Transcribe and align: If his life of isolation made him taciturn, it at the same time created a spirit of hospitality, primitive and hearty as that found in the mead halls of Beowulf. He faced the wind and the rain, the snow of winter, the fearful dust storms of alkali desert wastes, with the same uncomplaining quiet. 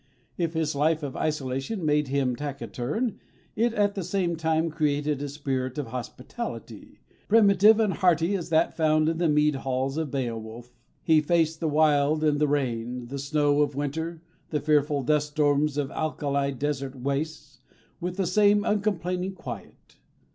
If 0.35 0.53
his 0.55 0.73
life 0.73 1.03
of 1.03 1.15
isolation 1.15 1.85
made 1.85 2.07
him 2.07 2.35
taciturn, 2.35 3.19
it 3.55 3.71
at 3.75 3.93
the 3.93 4.01
same 4.03 4.35
time 4.35 4.71
created 4.71 5.21
a 5.21 5.29
spirit 5.29 5.77
of 5.77 5.89
hospitality, 5.89 7.01
primitive 7.27 7.79
and 7.79 7.93
hearty 7.93 8.33
as 8.35 8.49
that 8.49 8.75
found 8.75 9.07
in 9.07 9.19
the 9.19 9.29
mead 9.29 9.57
halls 9.57 9.97
of 9.97 10.09
Beowulf. 10.09 10.73
He 11.03 11.21
faced 11.21 11.59
the 11.59 11.67
wind 11.69 12.23
and 12.23 12.39
the 12.39 12.47
rain, 12.47 13.09
the 13.09 13.19
snow 13.19 13.61
of 13.61 13.75
winter, 13.75 14.23
the 14.49 14.59
fearful 14.59 15.03
dust 15.03 15.27
storms 15.33 15.77
of 15.77 15.91
alkali 15.91 16.49
desert 16.53 16.95
wastes, 16.95 17.59
with 17.99 18.17
the 18.17 18.25
same 18.25 18.65
uncomplaining 18.65 19.33
quiet. 19.35 19.97